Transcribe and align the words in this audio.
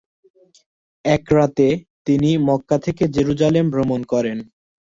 এক 1.05 1.23
রাতে 1.37 1.67
তিনি 2.07 2.29
মক্কা 2.47 2.77
থেকে 2.85 3.03
জেরুজালেম 3.15 3.65
ভ্রমণ 3.73 4.01
করেন। 4.11 4.37